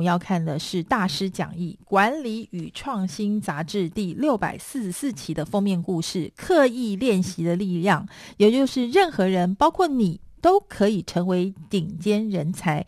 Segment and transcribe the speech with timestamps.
[0.00, 8.06] 我们要看的是《大师讲义：管理与创新》杂志第六百四十四期的封面故事——刻意练习的力量，
[8.36, 12.86] 也就是任何人，包括你，都可以成为顶尖人才。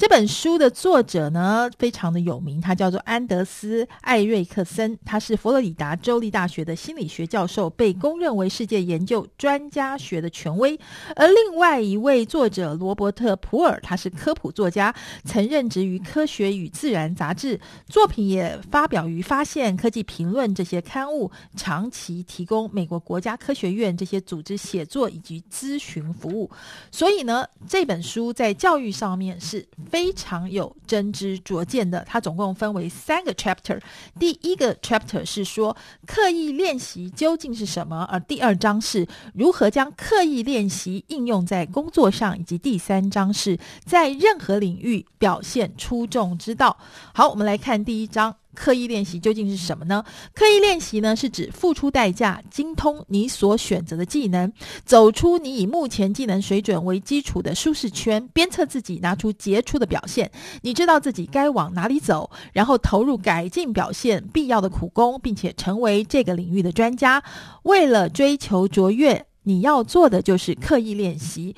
[0.00, 10.80] 这本书的作者呢，非常的有名，他叫做安德斯·艾瑞克森，他是佛罗里达州立大学的心理学教授，被公认为世界研究专家学的权威。
[11.14, 14.94] 而另外一位作者罗伯特·普尔，他是科普作家，
[15.26, 26.50] 曾任职于《科学与自然》杂志，作品也发表于《发现》《科技评论》这些刊物，长期提供美国国家科学院这些组织写作以及咨询服务。
[26.90, 29.68] 所以呢，这本书在教育上面是。
[29.90, 33.80] 非常有真知灼见的，它总共分为三个 chapter。
[34.18, 35.76] 第一个 chapter 是说
[36.06, 46.76] 刻意练习究竟是什么，而第二章是如何将刻意练习应用在工作上，以及第三章是在任何领域表现出众之道。
[47.12, 48.36] 好，我们来看第一章。
[48.54, 50.04] 刻意练习究竟是什么呢？
[50.34, 54.52] 刻意练习呢，是指付出代价，精通你所选择的技能，
[54.84, 60.30] 走出你以目前技能水准为基础的舒适圈，鞭策自己拿出杰出的表现。
[60.62, 67.22] 你知道自己该往哪里走，然后投入改进表现必要的苦功，并且成为这个领域的专家。
[67.62, 69.29] 为了追求卓越。
[69.42, 71.54] 你要做的就是刻意练习。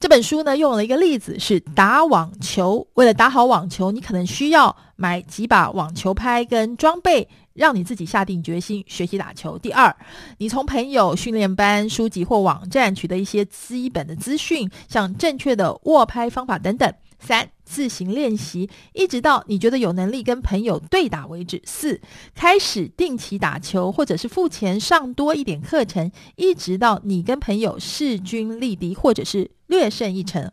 [0.00, 2.86] 这本书呢，用了一个例子是打网球。
[2.94, 9.58] 为了打好网球，你可能需要买几把网球拍跟装备，让你自己下定决心学习打球。
[9.58, 9.94] 第二，
[10.38, 16.92] 你从朋友、训练班、书籍或网站取得一些基本的资讯，像正确的握拍方法等等。
[17.26, 21.60] 三、自行练习，一直到你觉得有能力跟朋友对打为止。
[21.64, 22.00] 四、
[22.36, 30.52] 开始定期打球，或者是付钱上多一点课程，一直到你跟朋友势均力敌，或者是略胜一筹。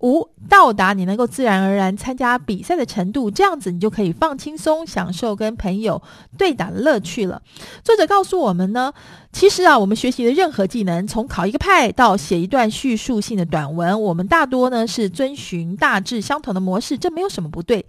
[0.00, 6.00] 五、到达你能够自然而然参加比赛的程度，这样子你就可以放轻松，享受跟朋友
[6.38, 7.42] 对打的乐趣了。
[7.84, 8.92] 作者告诉我们呢，
[9.32, 17.84] 其实啊，我们学习的任何技能，从考一个派到写一段叙述性的短文，我们大多呢是遵循大致相同的模式，这没有什么不对。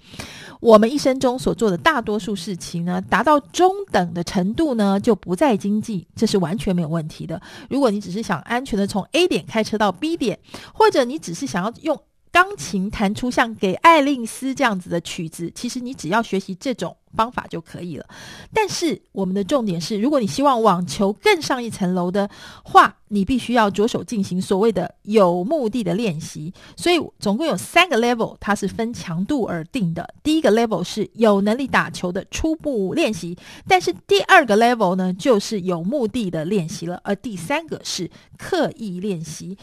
[0.59, 7.41] 我们一生中所做的大多数事情呢，达到中等的程度呢，就不再经济，这是完全没有问题的。
[7.69, 10.37] 如果你只是想安全的从 A 点开车到 B 点，
[10.73, 11.99] 或者你只是想要用
[12.31, 18.05] 钢琴弹出像给爱丽丝这样子的曲子，其实你只要学习这种方法就可以了。
[18.53, 22.29] 但是我们的重点是，如果你希望网球更上一层楼的
[22.63, 26.53] 话，你必须要着手进行所谓的有目的的练习。
[26.77, 30.07] 所以总共有三个 level，它是分强度而定的。
[30.23, 39.57] 第一个 level 是有能力打球的初步练习，但是第二个 level 呢，就是有目的的练习了，而第三个是刻意练习。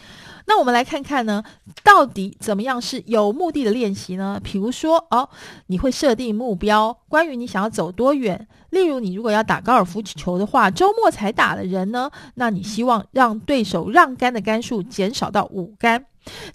[0.47, 1.43] 那我们来看看呢，
[1.83, 4.39] 到底怎么样是有目的的练习呢？
[4.43, 5.29] 比如说哦，
[5.69, 8.47] 你会设定目标，关于你想要走多远。
[8.71, 16.05] 例如，你如果要打高尔夫球的话，周末才打的人呢，那你希望让对手让杆的杆数减少到五杆。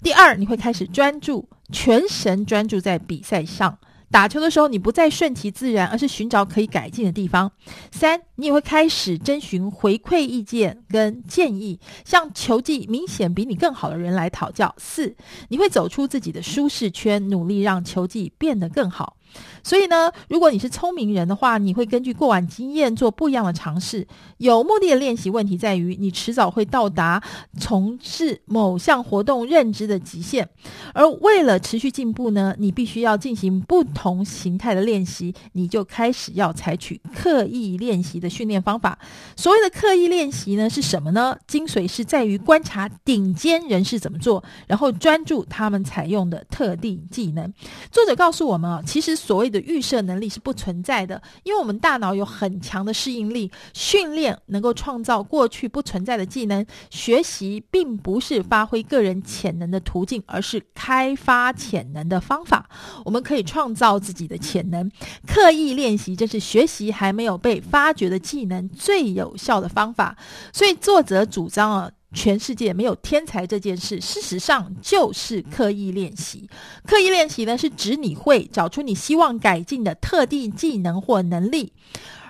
[0.02, 3.78] 第二，你会开始专注，全神专注在比赛上。
[4.10, 7.50] 打球的时候，你不再顺其自然，而是寻找可以改进的地方。
[7.90, 14.74] 三，你也会开始征询回馈意见跟建议，向球技明显比你更好的人来讨教。
[14.78, 15.14] 四，
[15.48, 19.16] 你会走出自己的舒适圈，努力让球技变得更好。
[19.64, 24.06] 所以呢，如果你是聪明人的话，你会根据过往经验做不一样的尝试。
[24.36, 27.20] 有目的的练习，问题在于你迟早会到达
[27.58, 30.48] 从事某项活动认知的极限。
[30.92, 35.34] 而为了持续进步呢，你必须要进行不同形态的练习。
[35.52, 38.98] 你就开始要采取刻意练习的训练方法。
[39.36, 41.36] 所谓的刻意练习呢，是什么呢？
[41.46, 47.52] 精髓是在于观察顶尖人士怎么做，然后专注他们采用的特定技能。
[47.90, 49.14] 作者告诉我们啊，其实。
[49.14, 56.64] 所谓的预设能力是不存在的，因为我们大脑有很强的适应力，训练能够创造过去不存在的技能。
[56.90, 62.68] 学习并不是发挥个人潜能的途径，而是开发潜能的方法。
[63.04, 64.90] 我们可以创造自己的潜能，
[65.26, 70.16] 刻意练习，这是学习还没有被发掘的的技能最有效的方法。
[70.52, 71.90] 所以作者主张啊。
[72.16, 76.48] 全世界没有天才这件事，事实上就是刻意练习。
[76.86, 81.72] 刻意练习呢，是指你会找出你希望改进的特定技能或能力，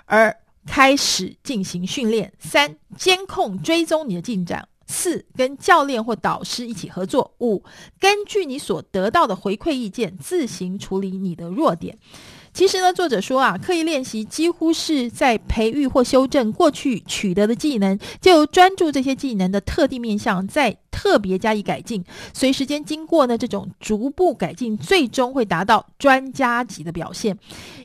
[0.06, 0.34] 而
[0.64, 2.32] 开始进行训练。
[2.38, 4.66] 三、监控追踪你的进展。
[4.86, 7.34] 四、跟教练或导师一起合作。
[7.40, 7.62] 五、
[8.00, 11.98] 根据你所得到的回馈意见，自行处理你的弱点。
[12.54, 22.04] 其实呢，作者说啊，刻意练习几乎是在培育或修正过去取得的技能，就专注这些技能的特定面向，在特别加以改进。
[22.32, 27.36] 随时间经过呢，这种逐步改进，最终会达到专家级的表现。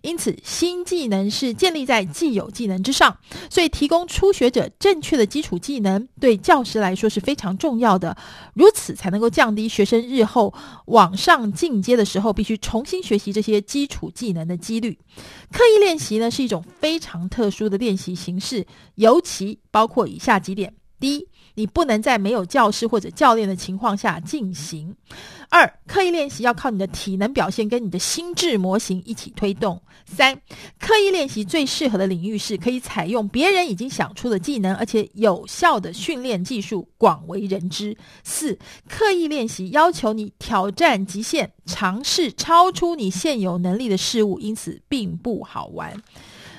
[0.04, 3.18] 因此，新技能是建立在既有技能之上，
[3.50, 8.16] 所以提供初学者正确的基础技能，对教师来说是非常重要的。
[8.54, 10.54] 如此才能够降低学生日后
[10.86, 14.98] 往上进阶的时候必须重新学习这些基础技能的几率。
[15.52, 18.66] 刻意练习呢，是一种非常特殊的练习形式，
[18.96, 21.28] 尤其包括以下几点：第一，
[21.60, 24.96] 你不能在没有教师或者教练的情况下进行。
[25.50, 29.82] 二、刻意练习要靠你的体能表现跟你的心智模型一起推动。
[30.06, 30.40] 三、
[30.80, 37.98] 刻意练习最适合的领域是可以采用别人已经想出的技能，而且有效的训练技术广为人知。
[38.24, 38.58] 四、
[38.88, 46.02] 刻意练习要求你挑战极限，尝试超出你现有能力的事物，因此并不好玩。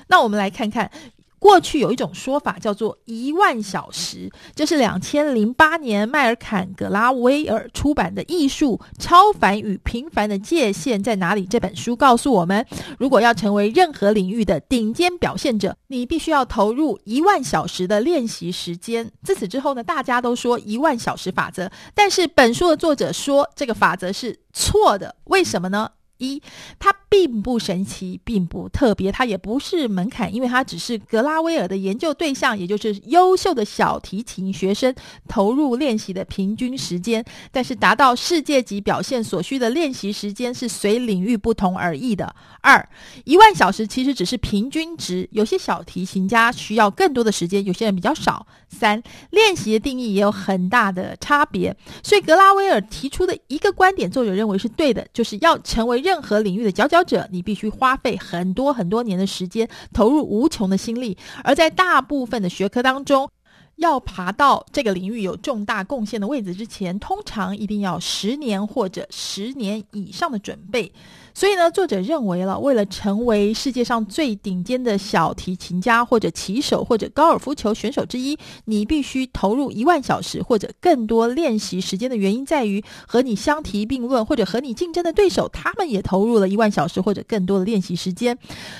[0.07, 0.91] 那我们来看看。
[1.41, 12.63] 过去有一种说法叫做一万小时，这是两千零八年迈尔坎·格拉威尔出版的《艺术：超凡与平凡的界限在哪里》这本书告诉我们，
[12.99, 19.11] 如果要成为任何领域的顶尖表现者，你必须要投入一万小时的练习时间。
[19.23, 25.89] 自此之后呢，大家都说一万小时法则，但是本书的作者说这个法则是错的，为什么呢？
[26.21, 26.41] 一，
[26.79, 34.93] 它并不神奇，并不特别，它也不是门槛，因为它只是格拉威尔的研究对象，也就是优秀的小提琴学生
[35.27, 37.25] 投入练习的平均时间。
[37.51, 42.33] 但是达到世界级表现所需的练习时间是随领域不同而异的。
[42.61, 42.87] 二，
[43.25, 48.45] 一万小时其实只是平均值，有些小提琴家需要更多的时间，有些人比较少。
[48.71, 61.17] 三，练习的定义也有很大的差别，所以格拉威尔提出的一个观点，作者认为是对的，就是要成为任何领域的佼佼者，你必须花费很多很多年的时间，投入无穷的心力。
[61.43, 63.29] 而在大部分的学科当中，
[63.75, 70.91] 要爬到这个领域有重大贡献的位置之前，通常一定要十年或者十年以上的准备。
[71.33, 88.37] 所以呢，作者认为了，为了成为世界上最顶尖的小提琴家，或者棋手，或者高尔夫球选手之一，你必须投入一万小时或者更多练习时间的原因在于，和你相提并论或者和你竞争的对手，他们也投入了一万小时或者更多的练习时间，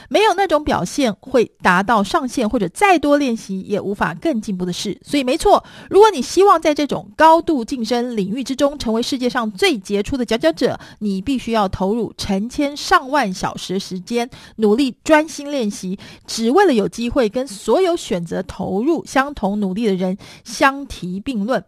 [0.09, 4.99] 没有那种表现会达到上限，或者再多练习也无法更进步的事。
[5.03, 12.40] 所以没错，如果你希望在这种高度晋升领域之中成为世界上最杰出的佼佼者，你必须要投入成。
[12.41, 21.63] 成千上万小时时间，努力专心练习，只为了有机会跟所有选择投入相同努力的人相提并论。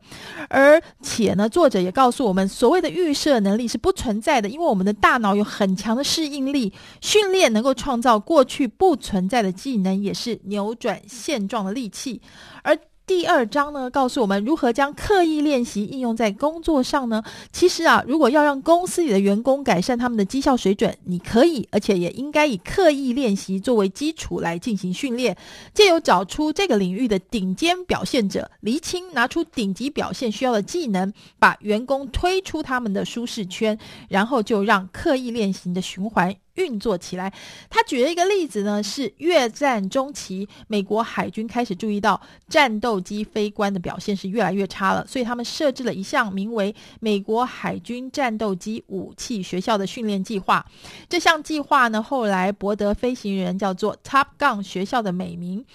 [0.49, 12.21] 而且呢，作者也告诉我们，所谓的预设能力是不存在的，因为我们的大脑有很强的适应力，训练能够创造过去不存在的技能，也是扭转现状的利器。
[12.63, 17.21] 而第二章呢，告诉我们如何将刻意练习应用在工作上呢？
[17.51, 25.35] 其实啊，如果要让公司里的员工改善他们的绩效水准，你可以，而且也应该以刻意练习作为基础来进行训练，
[25.73, 33.77] 借由找出这个领域的顶尖表现者，厘清拿出顶级表现需要的技能，把员工推出他们的舒适圈，
[34.07, 36.33] 然后就让刻意练习的循环。
[36.55, 37.31] 运作起来。
[37.69, 50.65] 他举了一个例子呢，是越战中期，美国海军开始注意到战斗机飞官的表现是越来越差了，所以他们设置了一项名为“美国海军战斗机武器学校”的训练计划。
[51.09, 55.65] 这项计划呢，后来博得飞行员叫做 “Top Gun” 学校的美名。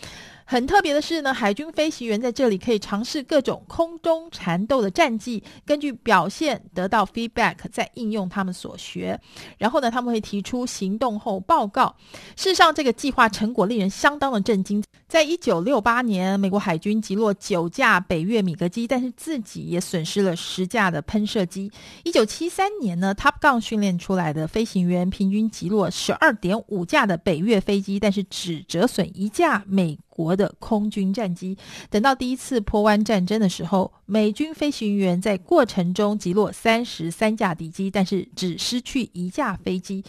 [0.50, 9.21] 很特别的是呢，海军飞行员在这里可以尝试各种空中缠斗的战技，根据表现得到 feedback，再应用他们所学。
[9.59, 11.95] 然后呢，他们会提出行动后报告。
[12.35, 14.83] 事实上，这个计划成果令人相当的震惊。
[15.07, 21.71] 在一九六八年，美国海军击落九架北越米格机，但是自己也损失了十架的喷射机。
[22.05, 31.56] 一九七三年呢，Top Gun 训练出来的飞行员平均击落十二点五架的北越飞机，但是只折损一架美国的空军战机。
[31.88, 40.02] 等到第一次坡湾战争的时候，美军飞行员在过程中击落三十三架敌机，但是只失去一架飞机。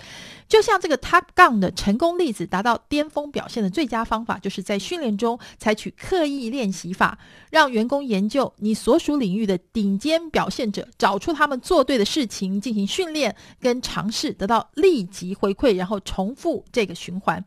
[0.48, 7.20] 就像这个 Top Gun 的成功例子，达到巅峰表现的最佳方法，就是在训练中采取刻意练习法，
[7.52, 17.44] 让员工研究你所属领域的顶尖表现者，找出他们做对的事情，进行训练跟尝试，得到立即回馈，然后重复这个循环。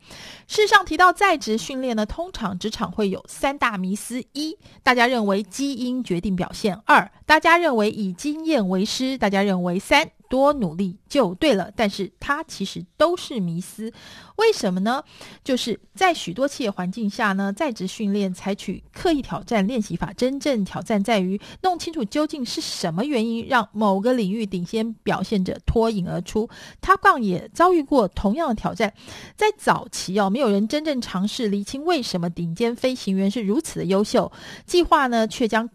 [0.47, 10.09] 事实上，提到在职训练呢，通常职场会有三大迷思：一，大家认为基因决定表现；二，大家认为以经验为师；大家认为三。
[10.33, 11.69] 多努力就对了。
[11.75, 13.93] 但是它其实都是迷思，
[14.37, 15.03] 为什么呢？
[15.43, 26.49] 就是在许多企业环境下呢，在职训练采取刻意挑战练习法，真正挑战在于弄清楚究竟是什么原因让某个领域领先表现者脱颖而出。
[26.81, 28.91] 他杠也遭遇过同样的挑战，
[29.37, 34.31] 在早期哦，没有人真正尝试厘清为什么顶尖飞行员是如此的优秀，
[34.65, 35.69] 计划呢却将。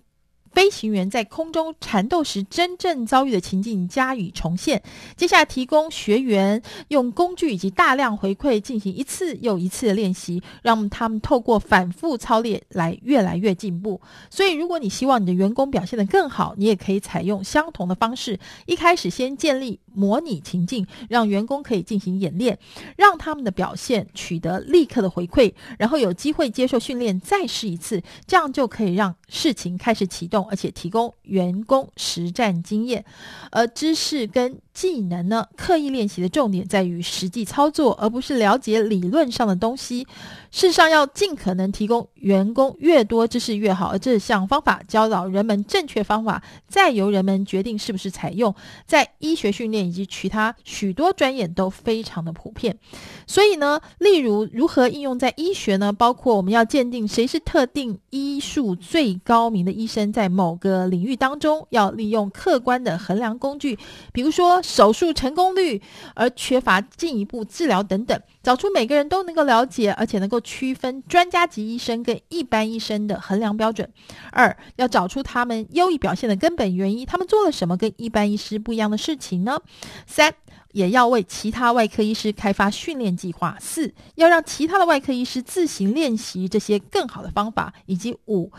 [0.59, 4.83] 飞行员在空中缠斗时真正遭遇的情境加以重现。
[5.17, 14.01] 接下来提供学员用工具以及大量回馈进行一次又一次的练习，让他们透过反复操练来越来越进步。
[14.29, 18.37] 所以，如果你希望你的员工表现得更好，你也可以采用相同的方式，
[18.67, 19.79] 一开始先建立。
[19.95, 22.57] 模拟情境，让员工可以进行演练，
[22.97, 33.05] 让他们的表现取得立刻的回馈，然后有机会接受训练，再试一次，这样就可以让事情开始启动，而且提供员工实战经验。
[33.51, 40.07] 而知识跟技能呢，刻意练习的重点在于实际操作，而不是了解理论上的东西。
[40.53, 48.55] 事实上，要尽可能提供员工越多知识越好，而这项方法教导人们正确方法，再由人们决定是不是采用。
[48.87, 52.79] 在医学训练以及其他许多专业都非常的普遍。
[53.27, 55.93] 所以呢，例如如何应用在医学呢？
[55.93, 63.77] 包括我们要鉴定谁是特定医术最高明的医生，在某个领域当中，要利用客观的衡量工具，
[64.13, 64.63] 比如说。
[64.69, 65.81] 手术成功率，
[66.15, 73.91] 而缺乏进一步治疗等等，找出每个人都能够了解，而且能够区分专家级医生跟一般医生的衡量标准。
[74.31, 79.59] 二，要找出他们优异表现的根本原因，他们做了什么跟一般医师不一样的事情呢？
[80.07, 80.35] 三。
[80.73, 83.57] 也要为其他外科医师开发训练计划。
[83.59, 88.53] 四，要让其他的外科医师自行练习这些更好的方法，以及五，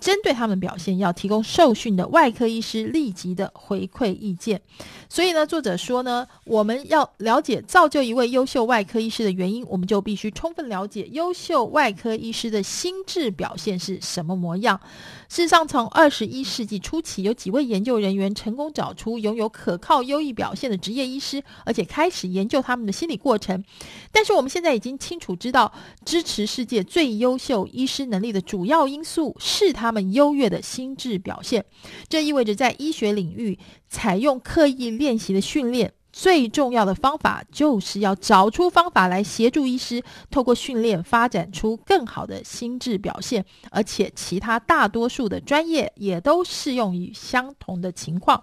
[0.00, 4.60] 针对他们表现要提供受训的外科医师立即的回馈意见。
[5.08, 14.80] 所以呢，作者说呢，我们要了解造就一位优秀外科医师的原因，我们就必须充分了解优秀外科医师的心智表现是什么模样。
[15.28, 21.42] 事实上，从二十一世纪初期，有几位研究人员成功找出拥有可靠优异表现的职业医师。
[21.64, 23.64] 而且开始研究他们的心理过程，
[24.12, 25.72] 但是我们现在已经清楚知道，
[26.04, 31.62] 支持世界最优秀医师能力的主要因素是他他们优越的心智表现。
[32.08, 43.44] 这意味着，在医学领域采用刻意练习的训练，最重要的方法就是要找出方法来协助医师透过训练发展出更好的心智表现。
[43.70, 48.42] 而且，其他大多数的专业也都适用于相同的情况。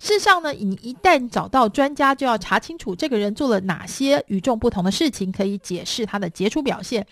[0.00, 7.06] 事实上呢，你一旦找到专家，就要查清楚这个人做了哪些与众不同的事情，可以解释他的杰出表现。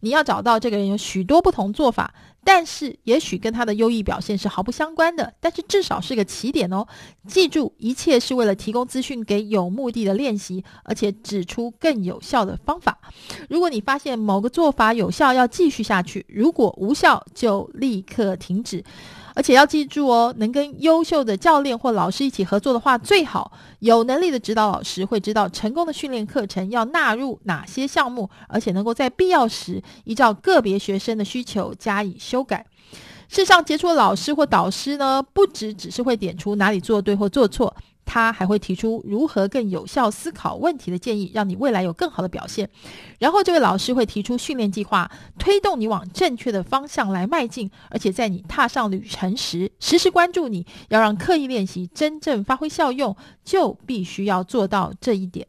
[0.00, 2.12] 你要找到这个人有许多不同做法，
[2.44, 6.86] 但是也许跟他的优异表现是毫不相关的，但是至少是个起点哦。
[7.26, 12.98] 记住，一切是为了提供资讯给有目的的练习，而且指出更有效的方法。
[13.48, 18.82] 如果你发现某个做法有效，要继续下去；如果无效，就立刻停止。
[19.34, 23.50] 而且要记住哦，能跟优秀的教练或老师一起合作的话最好。
[23.78, 32.64] 有能力的指导老师会知道成功的训练课程要纳入哪些项目，而且能够在必要时依照个别学生的需求加以修改。
[33.28, 37.74] 事实上，杰出的老师或导师呢，不只只是会点出哪里做对或做错。
[38.12, 42.68] 他还会提出如何更有效思考问题的建议，让你未来有更好的表现。
[43.18, 47.70] 然后，这位老师会提出训练计划，推动你往正确的方向来迈进。
[47.88, 50.66] 而且，在你踏上旅程时，时时关注你。
[50.90, 55.46] 要让刻意练习真正发挥效用，就必须要做到这一点。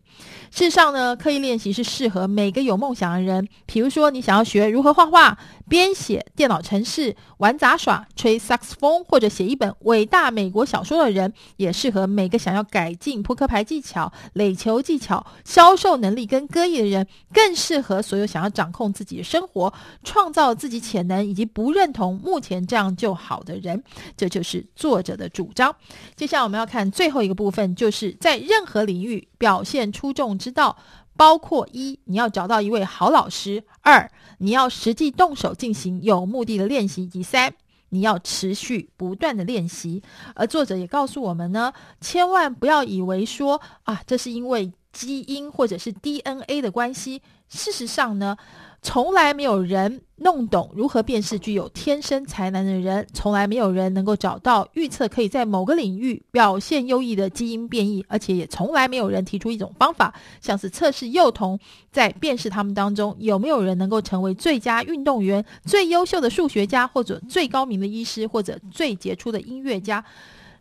[0.49, 3.45] 事实上呢，刻意练习是适合每个有梦想的人。
[3.65, 23.81] 比如说，你想要学如何画画、编写电脑程式、玩杂耍、吹萨克斯风，或者写一本伟大美国小说的人，也适合每个想要改进扑克牌技巧、垒球技巧、销售能力跟歌艺的人，更适合所有想要掌控自己的生活、创造自己潜能以及不认同目前这样就好的人。
[24.17, 25.73] 这就是作者的主张。
[26.17, 30.33] 接下来我们要看最后一个部分，就是在任何领域表现出众。
[30.43, 30.75] 之道，
[31.15, 37.53] 包括一，你要找到一位好老师；二，你要实际动手进行有目的的练习；以及三，
[37.93, 40.01] 你要持续不断的练习。
[40.33, 41.71] 而作者也告诉我们呢，
[42.01, 47.21] 千万不要以为说啊，这是因为基因或者是 DNA 的关系。
[47.47, 48.35] 事实上呢，
[48.83, 61.57] 从来没有人弄懂如何辨识具有天生才能的人，从来没有人能够找到预测可以在某个领域表现优异的基因变异，而且也从来没有人提出一种方法，像是测试幼童，
[61.91, 70.03] 在辨识他们当中有没有人能够成为最佳运动员、最优秀的数学家，或者最高明的医师，或者最杰出的音乐家。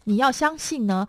[0.05, 1.07] 你要相信呢。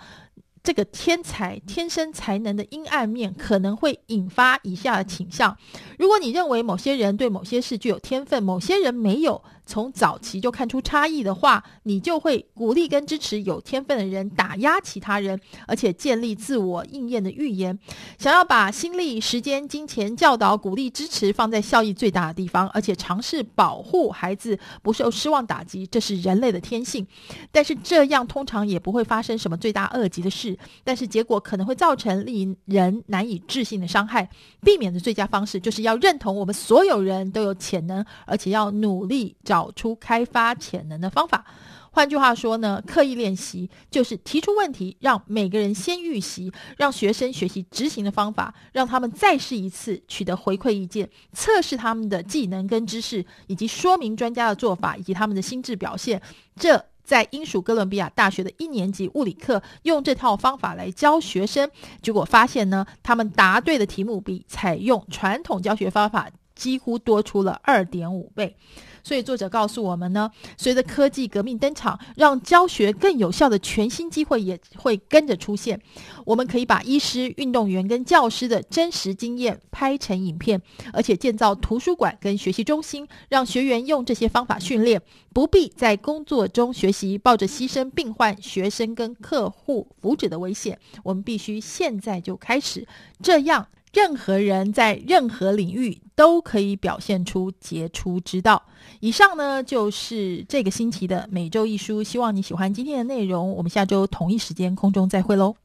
[0.64, 5.58] 这个天才天生才能的阴暗面，可能会引发以下的倾向。
[6.00, 17.78] 如果你认为某些人对某些事具有天分，某些人没有，从早期就看出差异的话，你就会鼓励跟支持有天分的人，打压其他人，而且建立自我应验的预言。
[18.18, 27.06] 想要把心力、时间、金钱、教导、鼓励、支持放在效益最大的地方，而且尝试保护孩子不受失望打击，这是人类的天性。
[27.52, 34.30] 但是这样通常也不会发生什么罪大恶极的事，但是结果可能会造成令人难以置信的伤害。
[34.62, 41.46] 避免的最佳方式就是要认同我们所有人都有潜能，而且要努力找出开发潜能的方法。
[41.92, 56.20] 换句话说呢，刻意练习就是提出问题，让每个人先预习，让学生学习执行的方法，让他们再试一次，取得回馈意见，测试他们的技能跟知识，以及说明专家的做法以及他们的心智表现。
[56.56, 61.70] 这在英属哥伦比亚大学的一年级物理课用这套方法来教学生，
[62.02, 68.56] 结果发现呢，他们答对的题目比采用传统教学方法几乎多出了二点五倍。
[69.04, 75.80] 所以作者告诉我们呢，随着科技革命登场，让教学更有效的全新机会也会跟着出现。
[76.26, 80.62] 我们可以把医师、运动员跟教师的真实经验拍成影片，
[80.94, 85.02] 而且建造图书馆跟学习中心，让学员用这些方法训练，
[85.34, 90.80] 不必在工作中学习，抱着牺牲病患、学生跟客户福祉的危险。
[91.04, 92.88] 我们必须现在就开始，
[93.22, 93.68] 这样。
[93.94, 98.62] 任何人在任何领域都可以表现出杰出之道。
[99.00, 103.54] 以上呢，就是这个星期的每周一书，希望你喜欢今天的内容。
[103.54, 105.56] 我们下周同一时间空中再会喽。